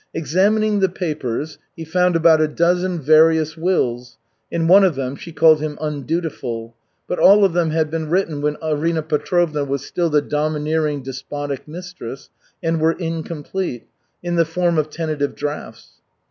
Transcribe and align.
Examining 0.15 0.79
the 0.79 0.89
papers 0.89 1.59
he 1.75 1.83
found 1.85 2.15
about 2.15 2.41
a 2.41 2.47
dozen 2.47 2.99
various 2.99 3.55
wills 3.55 4.17
(in 4.49 4.67
one 4.67 4.83
of 4.83 4.95
them 4.95 5.15
she 5.15 5.31
called 5.31 5.61
him 5.61 5.77
"undutiful"); 5.79 6.73
but 7.07 7.19
all 7.19 7.45
of 7.45 7.53
them 7.53 7.69
had 7.69 7.91
been 7.91 8.09
written 8.09 8.41
when 8.41 8.57
Arina 8.63 9.03
Petrovna 9.03 9.63
was 9.63 9.85
still 9.85 10.09
the 10.09 10.19
domineering, 10.23 11.03
despotic 11.03 11.67
mistress, 11.67 12.31
and 12.63 12.81
were 12.81 12.93
incomplete 12.93 13.85
in 14.23 14.37
the 14.37 14.43
form 14.45 14.79
of 14.79 14.89
tentative 14.89 15.35
drafts. 15.35 16.01